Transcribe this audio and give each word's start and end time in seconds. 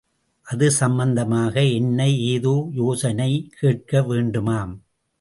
அது 0.47 0.67
சம்பந்தமாக 0.71 1.55
என்னை 1.75 2.09
ஏதோ 2.31 2.55
யோசனை 2.73 3.31
கேட்க 3.59 4.01
வேண்டுமாம். 4.01 4.73